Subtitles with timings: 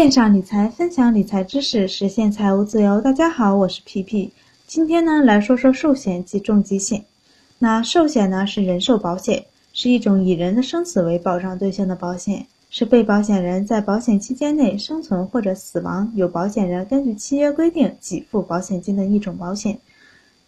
[0.00, 3.02] 线上理财，分享理财知识，实现财务自由。
[3.02, 4.32] 大家好，我是皮皮。
[4.66, 7.04] 今天呢，来说说寿险及重疾险。
[7.58, 9.44] 那寿险呢，是人寿保险，
[9.74, 19.78] 是一种以人的生死为保障对象的保险，是被保险人在保险期间内生存或者死亡，由保险人根据契约规定给付保险金的一种保险。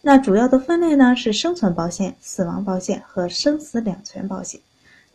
[0.01, 4.59] 那主要的分类呢，是生存保险、死亡保险和生死两全保险。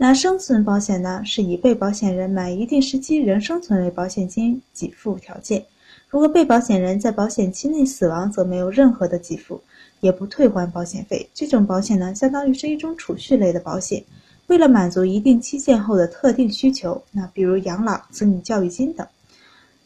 [0.01, 5.65] 那生存保险呢，是以被保险人满一定时期仍生存为保险金给付条件。
[6.09, 9.61] 如果被保险人在保险期内死亡，则没有任何的给付，
[9.99, 11.29] 也不退还保险费。
[11.35, 14.01] 这种保险呢，相当于是一种储蓄类的保险，
[14.47, 19.05] 为了满足一定期限后的特定需求，那比如养老、子女教育金等。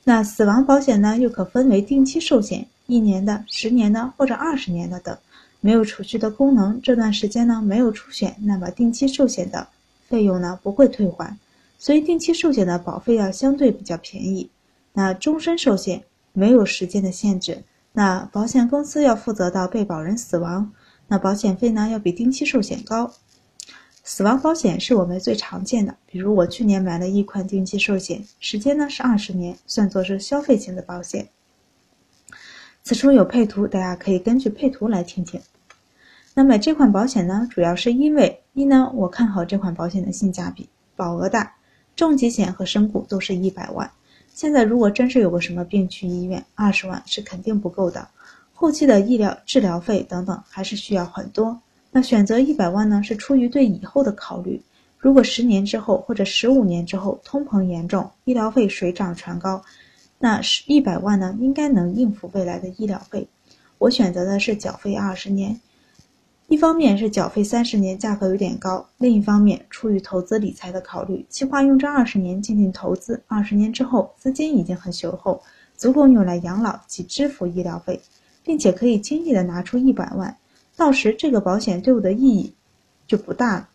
[0.05, 5.17] 那死亡保险呢，又可分为定期寿险，一年的、十年的或者二十年的等，
[5.63, 6.79] 没有储蓄的功能。
[6.83, 9.67] 这段时间呢，没有出险，那么定期寿险的。
[10.13, 11.39] 费用呢不会退还，
[11.79, 14.51] 所以定期寿险的保费要相对比较便宜。
[14.93, 20.71] 那终身寿险没有时间的限制，那保险公司要负责到被保人死亡，
[21.09, 23.11] 那保险费呢要比定期寿险高。
[24.05, 31.31] 死亡保险是我们最常见的，比如我去年买了一款定期寿险，时间呢是二十年，算作是消费型的保险。
[32.83, 35.41] 此处有配图，大家可以根据配图来听听。
[36.35, 40.67] 那买这款保险呢，主要是因为一呢，我看好这款保险的性价比，
[40.97, 41.55] 保额大，
[41.95, 43.91] 重疾险和身故都是一百万。
[44.33, 48.09] 现在如果真是有个什么病去医院，二十万是肯定不够的，
[48.55, 51.61] 后期的医疗治疗费等等还是需要很多。
[51.91, 54.59] 那选择一百万呢，是出于对以后的考虑。
[54.97, 59.63] 如果十年之后或者十五年之后通膨严重，医疗费水涨船高，
[60.19, 63.29] 那是一百万呢，应该能应付未来的医疗费。
[63.77, 65.61] 我选择的是缴费二十年。
[66.53, 75.43] 一方面是缴费三十年价格有点高，另一方面出于投资理财的考虑，计划用这二十年进行投资，二十年之后资金已经很雄厚，
[75.79, 77.99] 足够用来养老及支付医疗费，
[78.43, 80.37] 并且可以轻易的拿出一百万，
[80.77, 82.53] 到时这个保险对我的意义
[83.07, 83.69] 就不大了。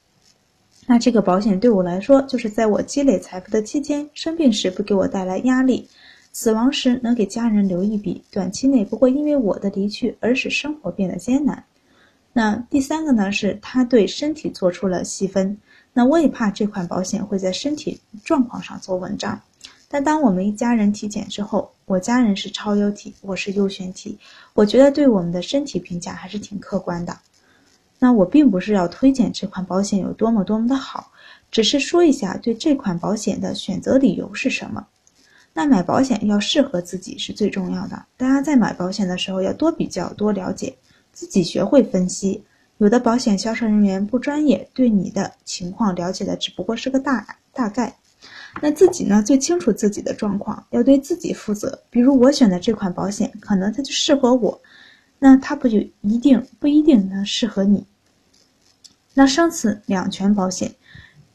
[0.86, 5.90] 那这个保险对我来说，就是在我积累财富的期间，生病时不给我带来压力，
[6.32, 11.64] 死亡时能给家人留一笔，短期内不会因为我的离去而使生活变得艰难。
[12.38, 15.58] 那第三个呢，是他对身体做出了细分。
[15.92, 19.42] 那我也怕这款保险会在身体状况上做文章。
[19.90, 24.20] 但当我们一家人体检之后，我家人是超优体，我是优选体，
[24.54, 27.18] 我觉得对我们的身体评价还是挺客观的。
[27.98, 31.10] 那我并不是要推荐这款保险有多么多么的好，
[31.50, 34.86] 只是说一下对这款保险的选择理由是什么。
[35.56, 38.06] 那买保险要适合自己是最重要的。
[38.16, 40.78] 大家在买保险的时候要多比较，多了解。
[41.18, 42.44] 自己学会分析，
[42.78, 47.98] 有的保险销售人员不专业，对你的情况了解的只不过是个大大概。
[48.62, 51.82] 那自己呢，最清楚自己的状况，要对自己负责。
[51.90, 54.62] 比如我选的这款保险，可能它就适合我，
[55.18, 57.84] 那它不就一定不一定能适合你？
[59.16, 60.72] 那生死两全保险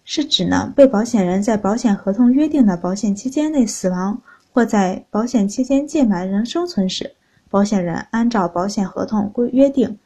[0.04, 4.22] 是指呢，被保险人在保险合同约定的保险期间内死亡，
[4.52, 7.16] 或在保险期间届满仍生存时。
[7.52, 9.98] 保险人按照保险合同规约定，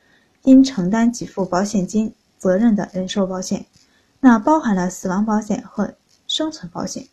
[0.42, 3.64] 应承担给付保险金责任的人寿保险，
[4.18, 5.94] 那包含了死亡保险和
[6.26, 7.06] 生存保险。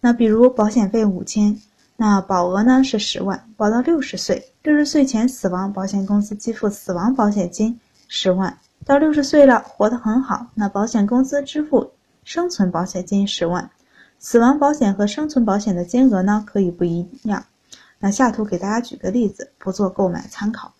[0.00, 1.60] 那比如保险费五千，
[1.96, 8.52] 那保额呢是十万，保到六十岁，六十岁前死亡，保险公司给付死亡保险金十万；
[8.86, 11.90] 到六十岁了，活得很好，那保险公司支付
[12.22, 13.68] 生存保险金十万。
[14.20, 17.44] 死亡保险和生存保险的金额呢可以不一样。
[18.04, 20.74] 那下图给大家举个例子，不做购买参考。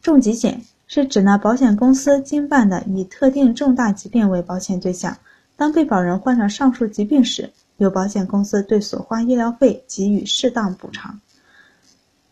[0.00, 5.18] 重疾险是指呢，保险公司经办的以特定重大疾病为保险对象，
[5.54, 11.20] 当被保人患上上述疾病时，由保险公司对所花医疗费给予适当补偿。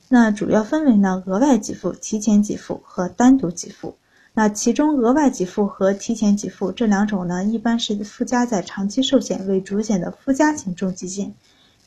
[0.09, 3.95] 那主要分为呢，额外给付、提前给付和单独给付。
[4.33, 11.35] 那其中额外给付和提前给付这两种呢，一般是附加在长期寿险为主险的附加型重疾险，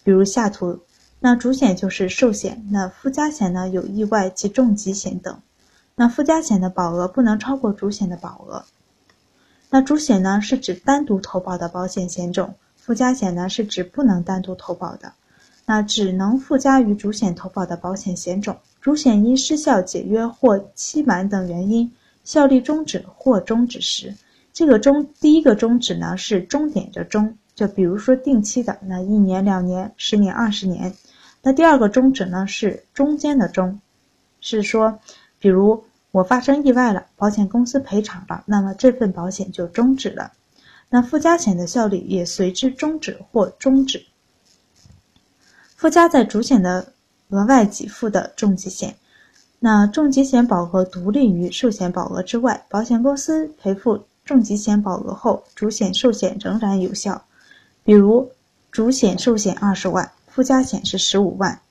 [0.04, 0.80] 比如下图。
[1.20, 5.40] 那主险就是寿险，那附加险呢有意外及重疾险等。
[5.96, 8.66] 那附加险的保额不能超过主险的保额。
[9.70, 15.14] 那主险呢是指单独投保的保险险种，附加险呢是指不能单独投保的，
[15.66, 18.58] 那只能附加于主险投保的保险险种。
[18.82, 21.92] 主险因失效、解约或期满等原因
[22.24, 24.14] 效力终止或终止时，
[24.54, 30.94] 这个终第一个终止呢是终点的终，就比如说定期的那一年、两年、十年、二十年。
[31.42, 33.80] 那第二个终止呢是中间的中，
[34.42, 35.00] 是说，
[35.40, 40.32] 比如我发生意外了，保险公司赔偿了，那么这份保险就终止了，
[40.90, 44.06] 那附加险的效力也随之终止或终止。
[45.76, 46.94] 附加在主险的
[47.30, 48.96] 额外给付的重疾险。
[49.60, 57.24] 那重疾险保额独立于寿险保额之外，保险公司赔付重疾险保额后，主险寿险仍然有效。
[57.86, 58.32] 比如，
[58.72, 61.62] 主险寿险二十万，附加险是十五万，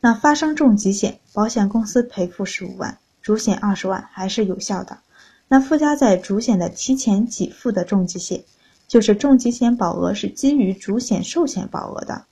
[0.00, 4.98] 那发生重疾险，保险公司赔付十五万，主险二十万还是有效的。
[5.46, 8.42] 那附加在主险的提前给付的重疾险，
[8.88, 12.24] 就是重疾险保额是基于主险寿险保额的，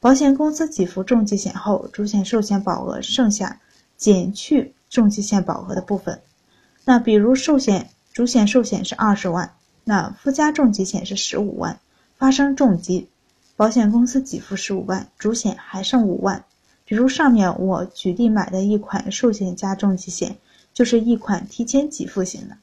[0.00, 3.60] 保险公司给付重疾险后，主险寿险保额剩下。
[3.96, 6.20] 减去重疾险保额的部分，
[6.84, 11.80] 那比如寿险主险寿险是二十万，那附加重疾险是十五万，
[12.18, 13.08] 发生重疾，
[13.56, 16.44] 保险公司给付十五万，主险还剩五万。
[16.84, 20.36] 比如上面我举例买的一款寿险加重疾险，
[20.74, 22.56] 就是一款提前给付型的。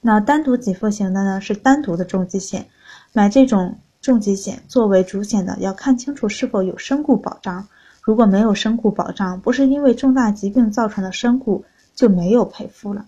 [0.00, 2.68] 那单独给付型的呢，是单独的重疾险。
[3.12, 7.68] 买这种重疾险作为主险的，要看清楚是否有身故保障。
[8.02, 13.06] 如果没有身故保障，不是因为重大疾病造成的身故，就没有赔付了。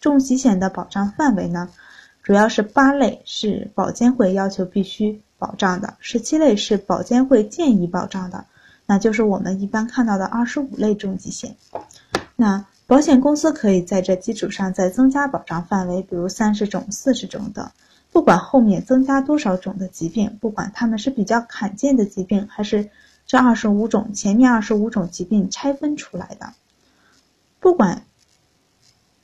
[0.00, 1.68] 重疾险的保障范围呢，
[2.26, 8.46] 主要是八类是保监会要求必须保障的，十七类是保监会建议保障的，
[8.84, 11.54] 那就是我们一般看到的二十五类重疾险。
[12.34, 17.70] 那保险公司可以在这基础上再增加保障范围，比如三十种、四十种等。
[18.10, 22.90] 不管后面增加多少种的疾病，不管他们是比较罕见的疾病还是。
[23.28, 26.54] 这二十五种，前面二十五种疾病拆分出来的，
[27.60, 28.02] 不管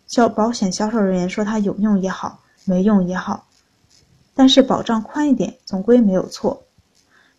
[0.06, 3.46] 销保险销售人员说它有用也好，没用也好，
[4.34, 6.64] 但是保障宽一点，总归没有错。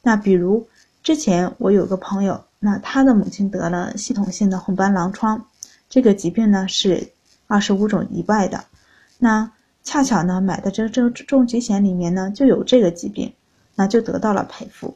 [0.02, 0.68] 那比如
[1.02, 5.46] 之前我有个朋友，那他的母亲得了系统性的红斑狼疮，
[5.90, 7.12] 这个疾病呢是
[7.48, 8.66] 二十五种以外的，
[9.18, 9.52] 那
[9.84, 13.34] 恰巧呢买的这这重疾险里面呢就有这个疾病，
[13.76, 14.96] 那就得到了赔付。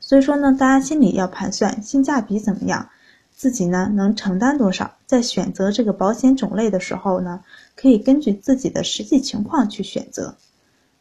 [0.00, 2.88] 所以说呢，大家心里要盘算性价比怎么样，
[3.38, 7.44] 自己呢能承担多少，在选择这个保险种类的时候呢，
[7.76, 10.34] 可以根据自己的实际情况去选择。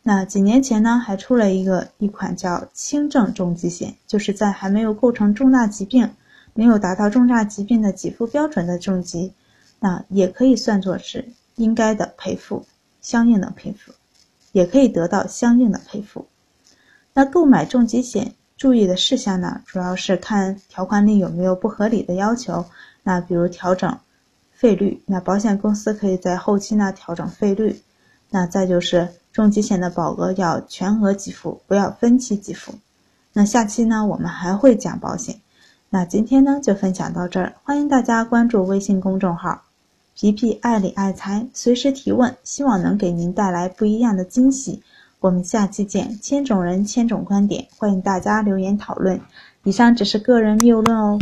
[0.03, 6.11] 那几年前呢，还出了一个一款叫轻症重疾险，就是在还没有构成重大疾病、
[6.53, 9.33] 没有达到重大疾病的给付标准的重疾，
[9.79, 12.67] 那也可以算作是应该的赔付，
[13.01, 13.93] 相应的赔付，
[14.51, 16.27] 也可以得到相应的赔付。
[17.15, 18.35] 那购买重疾险。
[18.57, 22.65] 注意的事项呢，主要是看条款里有没有不合理的要求。
[23.03, 23.99] 那比如调整
[24.51, 27.81] 费率，那保险公司可以在后期呢调整费率。
[28.29, 32.73] 那再就是重疾险的保额要全额给付，不要分期给付。
[33.31, 35.39] 那下期呢，我们还会讲保险。
[35.89, 39.61] 那今天呢就分享到这儿，欢迎大家关注微信公众号
[40.17, 44.81] “皮皮爱理爱财”，随时提问，希望能给您带来不一样的惊喜。
[45.19, 49.19] 我们下期见，千种人千种观点，欢迎大家留言讨论。
[49.63, 51.19] 以上只是个人谬论哦。